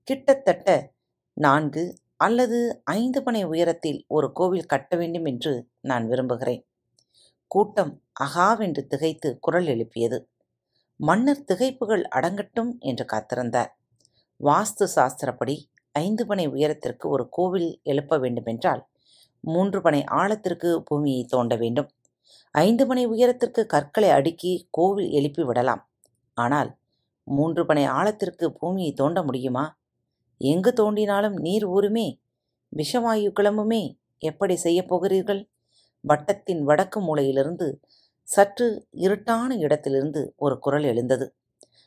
கிட்டத்தட்ட 0.08 0.92
நான்கு 1.36 1.96
அல்லது 2.16 2.82
ஐந்து 2.84 3.22
பனை 3.22 3.44
உயரத்தில் 3.44 4.04
ஒரு 4.08 4.32
கோவில் 4.32 4.66
கட்ட 4.66 4.96
வேண்டும் 4.96 5.24
என்று 5.24 5.68
நான் 5.80 6.08
விரும்புகிறேன். 6.08 6.66
கூட்டம் 7.46 8.02
அகாவென்று 8.12 8.86
திகைத்து 8.86 9.38
குரல் 9.38 9.66
எழுப்பியது. 9.66 10.28
மன்னர் 10.96 11.44
திகைப்புகள் 11.52 12.04
அடங்கட்டும் 12.14 12.78
என்று 12.78 13.04
காத்திருந்தார். 13.12 13.70
வாஸ்து 14.40 14.86
சாஸ்திரப்படி 14.96 15.56
ஐந்து 15.92 16.26
பனை 16.26 16.46
உயரத்திற்கு 16.46 17.08
ஒரு 17.08 17.28
கோவில் 17.28 17.80
எழுப்ப 17.82 18.18
வேண்டுமென்றால் 18.18 18.86
மூன்று 19.40 19.82
பனை 19.82 20.04
ஆழத்திற்கு 20.04 20.82
பூமியை 20.82 21.24
தோண்ட 21.24 21.56
வேண்டும். 21.56 21.90
ஐந்து 22.54 22.86
பனை 22.86 23.06
உயரத்திற்கு 23.06 23.66
கற்களை 23.66 24.10
அடுக்கி 24.10 24.68
கோவில் 24.70 25.10
எழுப்பி 25.10 25.42
விடலாம். 25.42 25.90
ஆனால் 26.34 26.76
மூன்று 27.24 27.66
பனை 27.66 27.84
ஆழத்திற்கு 27.84 28.52
பூமியை 28.52 28.92
தோண்ட 28.92 29.22
முடியுமா? 29.22 29.80
எங்கு 30.38 30.70
தோண்டினாலும் 30.70 31.32
நீர் 31.32 31.66
ஊருமே 31.66 32.20
விஷவாயு 32.76 33.32
கிளம்புமே? 33.40 33.96
எப்படி 34.18 34.56
செய்யப் 34.56 34.88
போகிறீர்கள்? 34.88 35.48
வட்டத்தின் 36.00 36.62
வடக்கு 36.62 37.00
மூலையிலிருந்து 37.00 37.80
சற்று 38.22 38.86
இருட்டான 38.92 39.56
இடத்திலிருந்து 39.56 40.34
ஒரு 40.36 40.58
குரல் 40.58 40.82
எழுந்தது. 40.82 41.34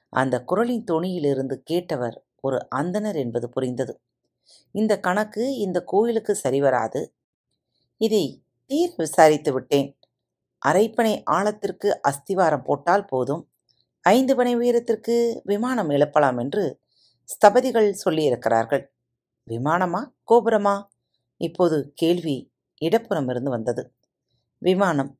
அந்த 0.10 0.44
குரலின் 0.44 0.84
தொனியிலிருந்து 0.92 1.56
கேட்டவர் 1.72 2.18
ஒரு 2.42 2.68
அந்தனர் 2.76 3.16
என்பது 3.16 3.50
புரிந்தது. 3.50 4.02
இந்த 4.72 5.00
கணக்கு 5.00 5.56
இந்த 5.58 5.84
கோயிலுக்கு 5.84 6.38
சரிவராது. 6.44 7.02
இதை 7.98 8.44
தீர் 8.72 8.96
விசாரித்து 8.96 9.54
விட்டேன். 9.54 9.98
அரைப்பனை 10.68 11.22
ஆழத்திற்கு 11.24 12.02
அஸ்திவாரம் 12.02 12.64
போட்டால் 12.64 13.06
போதும். 13.06 13.50
ஐந்து 14.02 14.36
பனை 14.36 14.56
உயரத்திற்கு 14.56 15.42
விமானம் 15.44 15.90
எழுப்பலாம் 15.90 16.38
என்று 16.38 16.80
ஸ்தபதிகள் 17.26 17.96
சொல்லியிருக்கிறார்கள். 18.06 18.88
விமானமா? 19.50 20.12
கோபுரமா? 20.30 20.88
இப்போது 21.38 21.92
கேள்வி 21.96 22.54
இடப்புறம் 22.78 23.30
இருந்து 23.30 23.50
வந்தது. 23.50 23.94
விமானம். 24.58 25.20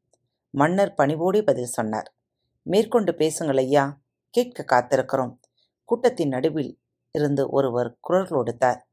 மன்னர் 0.50 0.94
பணிவோடு 0.94 1.44
பதில் 1.44 1.66
சொன்னார். 1.66 2.16
மேற்கொண்டு 2.62 3.16
பேசுங்கள் 3.16 3.58
ஐயா. 3.58 4.00
கேட்க 4.30 4.66
காத்திருக்கிறோம். 4.66 5.40
கூட்டத்தின் 5.86 6.28
நடுவில் 6.28 6.80
இருந்து 7.12 7.50
ஒருவர் 7.50 7.98
குரல் 8.00 8.28
கொடுத்தார். 8.28 8.90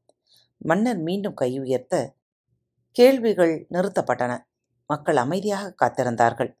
மன்னர் 0.57 0.97
மீண்டும் 0.97 1.33
கை 1.33 1.59
உயர்த்த 1.59 2.15
கேள்விகள் 2.91 3.67
நிறுத்தப்பட்டன. 3.69 4.39
மக்கள் 4.89 5.17
அமைதியாக 5.17 5.73
காத்திருந்தார்கள். 5.81 6.51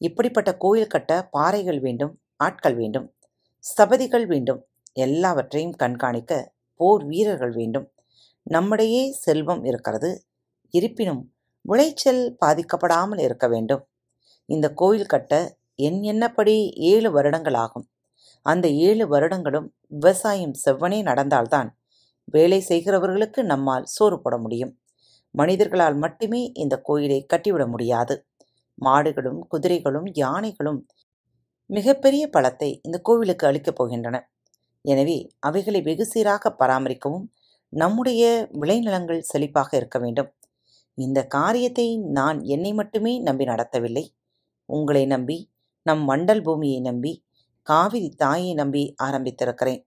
இப்படிப்பட்ட 0.00 0.56
கோயில் 0.56 0.92
கட்ட 0.94 1.12
பாறைகள் 1.30 1.80
வேண்டும் 1.80 2.14
ஆட்கள் 2.36 2.76
வேண்டும் 2.76 3.06
ஸ்தபதிகள் 3.64 4.26
வேண்டும் 4.26 4.60
எல்லாவற்றையும் 4.96 5.76
கண்காணிக்க 5.76 6.32
போர் 6.80 7.04
வீரர்கள் 7.04 7.52
வேண்டும். 7.52 7.86
நம்மிடையே 8.46 9.02
செல்வம் 9.12 9.64
இருக்கிறது. 9.64 10.10
இருப்பினும் 10.74 11.22
விளைச்சல் 11.64 12.22
பாதிக்கப்படாமல் 12.44 13.22
இருக்க 13.26 13.46
வேண்டும். 13.48 13.82
இந்த 14.48 14.66
கோயில் 14.72 15.12
கட்ட 15.14 15.34
என் 15.76 16.00
என்னப்படி 16.02 16.56
ஏழு 16.92 17.10
வருடங்கள் 17.12 17.54
ஆகும். 17.54 17.86
அந்த 18.46 18.66
ஏழு 18.88 19.04
வருடங்களும் 19.08 19.68
விவசாயம் 19.88 20.56
செவ்வனே 20.64 21.00
நடந்தால்தான் 21.02 21.70
வேலை 22.24 22.60
செய்கிறவர்களுக்கு 22.68 23.42
நம்மால் 23.44 23.90
சோறு 23.96 24.18
போட 24.22 24.36
முடியும். 24.38 24.72
மனிதர்களால் 25.34 25.96
மட்டுமே 25.96 26.42
இந்த 26.52 26.74
கோயிலை 26.78 27.26
கட்டிவிட 27.26 27.64
முடியாது. 27.66 28.14
மாடுகளும் 28.78 29.40
குதிரைகளும் 29.48 30.08
யானைகளும் 30.14 30.80
மிகப்பெரிய 31.70 32.24
பலத்தை 32.32 32.70
இந்த 32.82 32.96
கோவிலுக்கு 33.00 33.44
அளிக்கப் 33.46 33.78
போகின்றன. 33.78 34.16
எனவே 34.84 35.18
அவைகளை 35.38 35.80
வெகு 35.82 36.06
சீராக 36.06 36.52
பராமரிக்கவும் 36.60 37.26
நம்முடைய 37.72 38.22
விளைநிலங்கள் 38.60 39.28
செழிப்பாக 39.32 39.70
இருக்க 39.76 39.98
வேண்டும். 39.98 40.30
இந்த 40.98 41.18
காரியத்தை 41.26 41.86
நான் 41.98 42.38
என்னை 42.44 42.72
மட்டுமே 42.72 43.12
நம்பி 43.18 43.44
நடத்தவில்லை. 43.44 44.04
உங்களை 44.68 45.04
நம்பி 45.06 45.38
நம் 45.86 46.02
மண்டல் 46.08 46.42
பூமியை 46.42 46.80
நம்பி 46.80 47.12
காவிரி 47.66 48.08
தாயை 48.16 48.54
நம்பி 48.54 48.82
ஆரம்பித்திருக்கிறேன். 49.02 49.80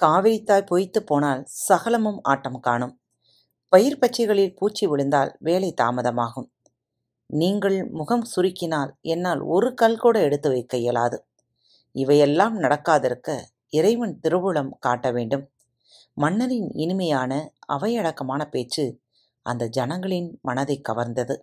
காவிரி 0.00 0.38
தாய் 0.42 0.68
பொய்த்து 0.68 1.00
போனால் 1.02 1.42
சகலமும் 1.68 2.20
ஆட்டம் 2.22 2.60
காணும். 2.60 2.94
பயிர் 3.72 3.98
பச்சைகளில் 3.98 4.56
பூச்சி 4.58 4.84
விழுந்தால் 4.86 5.30
வேலை 5.38 5.74
தாமதமாகும். 5.80 6.48
நீங்கள் 7.30 7.76
முகம் 7.90 8.24
சுருக்கினால் 8.32 8.90
என்னால் 9.02 9.42
ஒரு 9.46 9.68
கல் 9.74 9.98
கூட 9.98 10.16
எடுத்து 10.20 10.48
வைக்க 10.48 10.76
இயலாது. 10.76 11.18
இவையெல்லாம் 11.94 12.56
நடக்காதிருக்க 12.58 13.28
இறைவன் 13.70 14.14
திருவுளம் 14.20 14.72
காட்ட 14.78 15.06
வேண்டும். 15.12 15.44
மன்னரின் 16.16 16.70
இனிமையான 16.74 17.32
அவையடக்கமான 17.66 18.42
பேச்சு 18.48 18.84
அந்த 19.46 19.64
ஜனங்களின் 19.68 20.30
மனதை 20.42 20.76
கவர்ந்தது. 20.88 21.36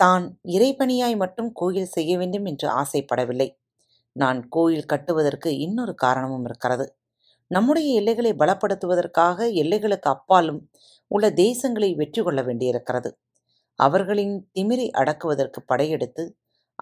தான் 0.00 0.24
இறைப்பணியாய் 0.48 1.16
மட்டும் 1.16 1.50
கோயில் 1.52 1.92
செய்ய 1.96 2.12
வேண்டும் 2.18 2.44
என்று 2.44 2.68
ஆசைப்படவில்லை. 2.82 3.48
நான் 4.16 4.40
கோயில் 4.48 4.86
கட்டுவதற்கு 4.86 5.50
இன்னொரு 5.58 5.94
காரணமும் 5.94 6.44
இருக்கிறது. 6.44 6.86
நம்முடைய 7.50 7.88
எல்லைகளை 8.00 8.32
பலப்படுத்துவதற்காக 8.32 9.48
எல்லைகளுக்கு 9.62 10.10
அப்பாலும் 10.14 10.60
உள்ள 11.10 11.26
தேசங்களை 11.44 11.90
வெற்றி 11.94 12.22
கொள்ள 12.22 12.40
வேண்டியிருக்கிறது. 12.42 13.10
அவர்களின் 13.78 14.34
திமிரை 14.54 14.86
அடக்குவதற்கு 14.90 15.60
படையெடுத்து 15.62 16.24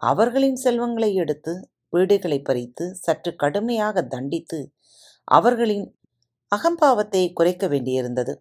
அவர்களின் 0.02 0.56
செல்வங்களை 0.56 1.10
எடுத்து 1.14 1.52
வீடுகளை 1.88 2.38
பறித்து 2.42 2.84
சற்று 2.94 3.30
கடுமையாக 3.36 4.02
தண்டித்து 4.04 4.58
அவர்களின் 5.28 5.84
அகம்பாவத்தை 6.52 7.22
குறைக்க 7.32 7.64
வேண்டியிருந்தது. 7.68 8.34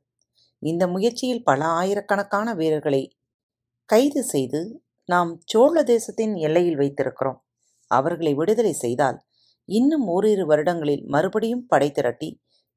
இந்த 0.64 0.84
முயற்சியில் 0.88 1.44
பல 1.44 1.62
ஆயிரக்கணக்கான 1.82 2.48
வீரர்களை 2.54 3.04
கைது 3.90 4.22
செய்து 4.24 4.62
நாம் 5.10 5.32
சோழ 5.46 5.76
தேசத்தின் 5.84 6.34
எல்லையில் 6.48 6.80
வைத்திருக்கிறோம். 6.82 7.40
அவர்களை 7.92 8.34
விடுதலை 8.34 8.74
செய்தால் 8.74 9.18
இன்னும் 9.70 10.06
ஓரிரு 10.08 10.44
வருடங்களில் 10.46 11.04
மறுபடியும் 11.06 11.66
படை 11.68 11.90
திரட்டி 11.92 12.30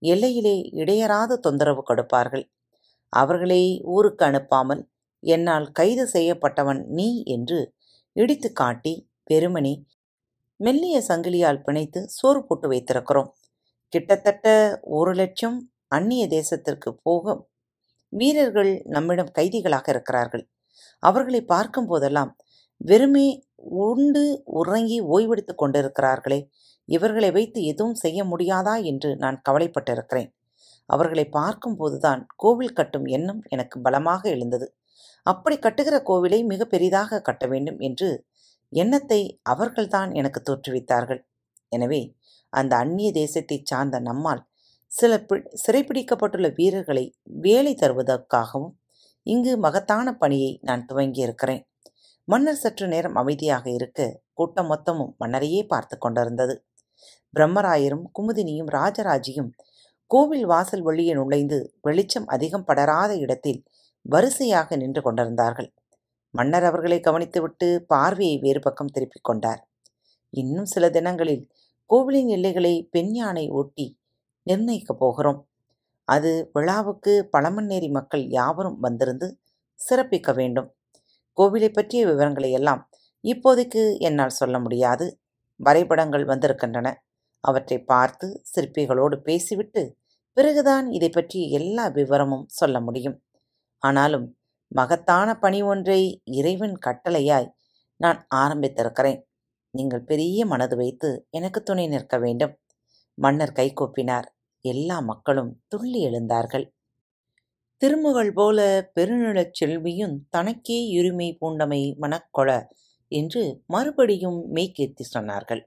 எல்லையிலே 0.02 0.56
இடையறாத 0.80 1.38
தொந்தரவு 1.38 1.82
கொடுப்பார்கள். 1.82 2.44
அவர்களை 3.12 3.62
ஊருக்கு 3.96 4.24
அனுப்பாமல் 4.26 4.82
என்னால் 5.22 5.66
கைது 5.72 6.04
செய்யப்பட்டவன் 6.14 6.80
நீ 6.98 7.08
என்று 7.26 7.58
இடித்து 8.16 8.48
காட்டி 8.52 8.94
பெருமனி 9.30 9.74
மெல்லிய 10.60 10.96
சங்கிலியால் 11.08 11.64
பிணைத்து 11.66 12.00
சோறு 12.08 12.40
போட்டு 12.44 12.66
வைத்திருக்கிறோம். 12.68 13.30
கிட்டத்தட்ட 13.92 14.46
ஒரு 14.98 15.12
லட்சம் 15.14 15.58
அந்நிய 15.88 16.24
தேசத்திற்கு 16.28 16.90
போக 17.02 17.34
வீரர்கள் 18.12 18.72
நம்மிடம் 18.86 19.34
கைதிகளாக 19.38 19.86
இருக்கிறார்கள். 19.94 20.44
அவர்களை 21.02 21.40
பார்க்கும் 21.44 21.88
போதெல்லாம் 21.90 22.32
வெறுமே 22.80 23.28
உண்டு 23.84 24.24
உறங்கி 24.60 24.98
ஓய்வெடுத்துக் 25.14 25.60
கொண்டிருக்கிறார்களே 25.62 26.40
இவர்களை 26.88 27.30
வைத்து 27.30 27.60
எதுவும் 27.64 27.94
செய்ய 27.94 28.24
முடியாதா 28.24 28.74
என்று 28.84 29.10
நான் 29.16 29.38
கவலைப்பட்டிருக்கிறேன். 29.48 30.30
அவர்களை 30.88 31.24
பார்க்கும்போதுதான் 31.32 32.20
கோவில் 32.36 32.72
கட்டும் 32.72 33.06
எண்ணம் 33.06 33.40
எனக்கு 33.48 33.76
பலமாக 33.80 34.22
எழுந்தது. 34.30 34.66
அப்படி 35.26 35.56
கட்டுகிற 35.58 35.96
கோவிலை 36.02 36.40
மிக 36.44 36.64
பெரிதாக 36.64 37.20
கட்ட 37.20 37.44
வேண்டும் 37.46 37.78
என்று 37.78 38.08
எண்ணத்தை 38.72 39.20
அவர்கள்தான் 39.42 40.10
எனக்கு 40.14 40.40
தோற்றுவித்தார்கள். 40.42 41.20
எனவே 41.68 42.00
அந்த 42.52 42.72
அந்நிய 42.76 43.10
தேசத்தைச் 43.12 43.66
சார்ந்த 43.66 43.96
நம்மால் 44.00 44.42
சில 44.92 45.12
பி 45.20 45.36
சிறைப்பிடிக்கப்பட்டுள்ள 45.66 46.48
வீரர்களை 46.54 47.04
வேலை 47.40 47.72
தருவதற்காகவும் 47.74 48.74
இங்கு 49.26 49.52
மகத்தான 49.56 50.12
பணியை 50.12 50.52
நான் 50.62 50.86
துவங்கியிருக்கிறேன். 50.88 51.62
மன்னர் 52.28 52.60
சற்று 52.62 52.86
நேரம் 52.88 53.14
அமைதியாக 53.14 53.66
இருக்க 53.70 54.00
கூட்டம் 54.32 54.70
மொத்தமும் 54.72 55.12
மன்னரையே 55.18 55.62
பார்த்து 55.66 55.96
கொண்டிருந்தது. 55.98 56.54
பிரம்மராயரும் 57.34 58.04
குமுதினியும் 58.18 58.70
ராஜராஜியும் 58.70 59.50
கோவில் 60.06 60.46
வாசல் 60.46 60.82
வழியே 60.82 61.12
நுழைந்து 61.12 61.74
வெளிச்சம் 61.82 62.26
அதிகம் 62.26 62.64
படராத 62.66 63.18
இடத்தில் 63.18 63.64
வரிசையாக 64.02 64.76
நின்று 64.76 65.02
கொண்டிருந்தார்கள். 65.02 65.72
மன்னர் 66.30 66.64
அவர்களை 66.64 67.00
கவனித்துவிட்டு 67.00 67.78
பார்வையை 67.78 68.38
வேறு 68.38 68.60
பக்கம் 68.60 68.86
திருப்பிக் 68.86 69.24
கொண்டார். 69.24 69.68
இன்னும் 70.30 70.64
சில 70.64 70.90
தினங்களில் 70.90 71.48
கோவிலின் 71.86 72.28
எல்லைகளை 72.28 72.88
பெண் 72.90 73.14
யானை 73.14 73.50
ஒட்டி 73.50 73.98
நிர்ணயிக்கப் 74.50 74.98
போகிறோம். 74.98 75.48
அது 76.04 76.50
விழாவுக்கு 76.52 77.28
பழமன்னேரி 77.32 77.90
மக்கள் 77.90 78.28
யாவரும் 78.28 78.80
வந்திருந்து 78.80 79.38
சிறப்பிக்க 79.90 80.34
வேண்டும். 80.34 80.74
கோவிலை 81.36 81.68
பற்றிய 81.68 82.06
விவரங்களை 82.06 82.50
எல்லாம் 82.50 82.90
இப்போதைக்கு 83.24 83.98
என்னால் 83.98 84.28
சொல்ல 84.28 84.58
முடியாது. 84.58 85.18
வரைபடங்கள் 85.64 86.24
வந்திருக்கின்றன. 86.24 86.88
அவற்றை 87.40 87.78
பார்த்து 87.84 88.42
சிற்பிகளோடு 88.54 89.16
பேசிவிட்டு 89.16 89.82
பிறகுதான் 90.32 90.90
இதை 90.90 91.08
பற்றிய 91.08 91.58
எல்லா 91.58 91.86
விவரமும் 91.88 92.46
சொல்ல 92.48 92.80
முடியும். 92.80 93.22
ஆனாலும் 93.82 94.26
மகத்தான 94.72 95.38
பணி 95.38 95.62
ஒன்றை 95.62 96.22
இறைவன் 96.24 96.76
கட்டளையாய் 96.86 97.50
நான் 97.96 98.26
ஆரம்பித்திருக்கிறேன். 98.34 99.20
நீங்கள் 99.70 100.04
பெரிய 100.04 100.46
மனது 100.46 100.76
வைத்து 100.76 101.26
எனக்கு 101.30 101.62
துணை 101.62 101.86
நிற்க 101.86 102.18
வேண்டும். 102.18 102.54
மன்னர் 103.14 103.52
கைகூப்பினார். 103.52 104.28
எல்லா 104.64 105.00
மக்களும் 105.00 105.62
துள்ளி 105.68 106.06
எழுந்தார்கள். 106.06 106.66
திருமகள் 107.76 108.32
போல 108.32 108.90
பெருநிலச் 108.94 109.56
செல்வியும் 109.60 110.16
தனக்கே 110.28 110.78
உரிமை 110.98 111.38
பூண்டமை 111.40 111.80
மனக்கொள 111.96 112.50
என்று 113.08 113.62
மறுபடியும் 113.66 114.54
மெய்கேத்தி 114.54 115.04
சொன்னார்கள். 115.14 115.62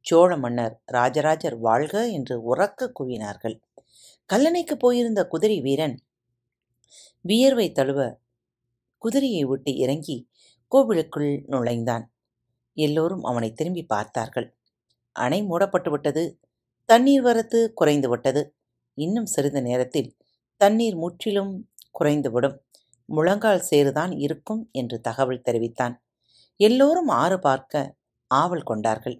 சோழ 0.00 0.36
மன்னர் 0.36 0.82
ராஜராஜர் 0.86 1.58
வாழ்க 1.58 2.08
என்று 2.08 2.56
உறக்க 2.56 2.92
குவினார்கள். 3.00 3.56
கல்லணைக்கு 4.30 4.74
போயிருந்த 4.78 5.26
குதிரை 5.26 5.60
வீரன் 5.60 5.96
வியர்வை 7.20 7.72
தழுவ 7.72 8.00
குதிரையை 8.98 9.44
விட்டு 9.44 9.74
இறங்கி 9.76 10.16
கோவிலுக்குள் 10.72 11.44
நுழைந்தான். 11.46 12.04
எல்லோரும் 12.76 13.24
அவனை 13.24 13.52
திரும்பி 13.52 13.84
பார்த்தார்கள். 13.84 14.48
அணை 15.12 15.42
மூடப்பட்டு 15.42 15.90
விட்டது 15.90 16.40
தண்ணீர் 16.84 17.22
வரத்து 17.22 17.72
குறைந்து 17.74 18.08
விட்டது. 18.08 18.42
இன்னும் 18.94 19.26
சிறிது 19.26 19.62
நேரத்தில் 19.62 20.16
தண்ணீர் 20.56 20.96
முற்றிலும் 20.96 21.68
குறைந்துவிடும் 21.98 22.56
முழங்கால் 23.04 23.66
சேருதான் 23.70 24.18
இருக்கும் 24.18 24.68
என்று 24.72 25.00
தகவல் 25.00 25.42
தெரிவித்தான். 25.42 26.02
எல்லோரும் 26.60 27.10
ஆறு 27.22 27.36
பார்க்க 27.38 27.96
ஆவல் 28.30 28.62
கொண்டார்கள். 28.62 29.16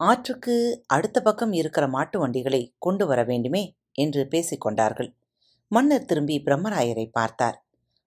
ஆற்றுக்கு 0.00 0.54
அடுத்த 0.86 1.18
பக்கம் 1.20 1.52
இருக்கிற 1.52 1.84
மாட்டு 1.88 2.16
வண்டிகளை 2.18 2.60
கொண்டு 2.78 3.04
வர 3.06 3.20
வேண்டுமே 3.24 3.62
என்று 3.92 4.22
பேசிக்கொண்டார்கள் 4.30 5.10
மன்னர் 5.70 6.04
திரும்பி 6.04 6.36
பிரம்மராயரை 6.46 7.06
பார்த்தார். 7.10 7.56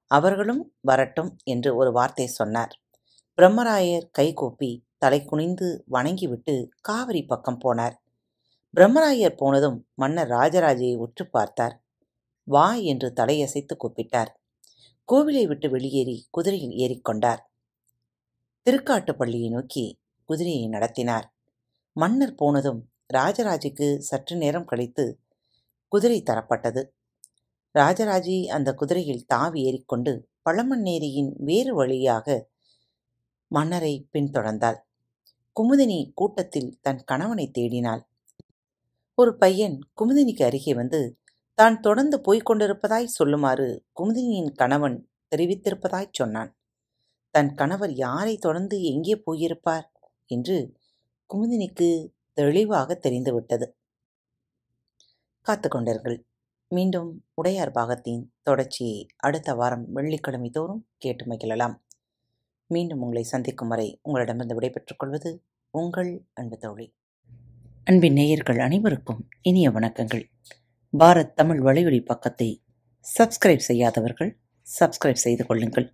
அவர்களும் 0.07 0.61
வரட்டும் 0.81 1.31
என்று 1.43 1.69
ஒரு 1.75 1.91
வார்த்தை 1.91 2.27
சொன்னார். 2.27 2.73
பிரம்மராயர் 3.37 4.07
கைகூப்பி 4.11 4.71
தலை 4.97 5.19
குனிந்து 5.25 5.67
வணங்கிவிட்டு 5.87 6.55
காவிரி 6.81 7.21
பக்கம் 7.23 7.61
போனார். 7.63 7.95
பிரம்மராயர் 8.73 9.37
போனதும் 9.37 9.77
மன்னர் 9.93 10.29
ராஜராஜையை 10.29 10.97
உற்று 10.97 11.25
பார்த்தார். 11.29 11.75
வா 12.47 12.67
என்று 12.75 13.09
தலையசைத்து 13.19 13.75
கூப்பிட்டார். 13.75 14.31
கோவிலை 15.09 15.45
விட்டு 15.47 15.69
வெளியேறி 15.69 16.17
குதிரையில் 16.31 16.75
ஏறிக்கொண்டார் 16.83 17.41
திருக்காட்டுப்பள்ளியை 18.67 19.49
நோக்கி 19.49 19.83
குதிரையை 20.29 20.65
நடத்தினார். 20.67 21.27
மன்னர் 21.95 22.35
போனதும் 22.35 22.81
ராஜராஜுக்கு 23.13 23.87
சற்று 23.99 24.35
நேரம் 24.35 24.65
கழித்து 24.65 25.05
குதிரை 25.87 26.19
தரப்பட்டது. 26.29 26.81
ராஜராஜி 27.75 28.37
அந்த 28.47 28.69
குதிரையில் 28.73 29.25
தாவி 29.25 29.59
ஏறிக்கொண்டு 29.63 30.13
பழமண்ணேரியின் 30.49 31.31
வேறு 31.39 31.73
வழியாக 31.75 32.27
மன்னரை 33.47 33.93
பின்தொடர்ந்தாள். 34.13 34.79
குமுதினி 35.55 35.99
கூட்டத்தில் 36.13 36.71
தன் 36.81 37.01
கணவனை 37.03 37.51
தேடினாள். 37.59 38.01
ஒரு 39.17 39.31
பையன் 39.37 39.77
குமுதினிக்கு 40.01 40.43
அருகே 40.43 40.73
வந்து 40.73 41.01
தான் 41.59 41.79
தொடர்ந்து 41.79 42.17
போய்க் 42.21 42.47
கொண்டிருப்பதாய் 42.49 43.15
சொல்லுமாறு 43.17 43.67
குமுதினியின் 43.99 44.53
கணவன் 44.53 44.97
தெரிவித்திருப்பதாய் 45.31 46.15
சொன்னான். 46.19 46.51
தன் 47.31 47.53
கணவர் 47.53 47.93
யாரை 47.93 48.37
தொடர்ந்து 48.37 48.83
எங்கே 48.83 49.23
போயிருப்பார் 49.25 49.87
என்று 50.25 50.75
குமுதினிக்கு 51.33 52.07
தெளிவாக 52.33 52.95
தெரிந்துவிட்டது. 52.95 53.75
காத்துக்கொண்டீர்கள் 55.47 56.23
மீண்டும் 56.67 57.25
உடையார் 57.33 57.71
பாகத்தின் 57.71 58.33
தொடர்ச்சியை 58.41 59.07
அடுத்த 59.17 59.53
வாரம் 59.53 59.91
வெள்ளிக்கிழமை 59.91 60.49
தோறும் 60.49 60.87
கேட்டு 60.97 61.25
மகிழலாம். 61.25 61.75
மீண்டும் 62.67 63.01
உங்களை 63.01 63.23
சந்திக்கும் 63.23 63.67
வரை 63.67 63.99
உங்களிடமிருந்து 64.03 64.53
விடைபெற்றுக் 64.53 64.99
கொள்வது 64.99 65.43
உங்கள் 65.69 66.25
அன்பு 66.33 66.57
தோழி. 66.57 66.95
அன்பின் 67.83 68.13
நேயர்கள் 68.13 68.59
அனைவருக்கும் 68.59 69.27
இனிய 69.41 69.69
வணக்கங்கள். 69.69 70.23
பாரத் 70.97 71.33
தமிழ் 71.33 71.61
வலையொலி 71.61 72.05
பக்கத்தை 72.05 72.63
சப்ஸ்கிரைப் 73.19 73.67
செய்யாதவர்கள் 73.67 74.39
சப்ஸ்கிரைப் 74.79 75.23
செய்து 75.25 75.45
கொள்ளுங்கள். 75.45 75.93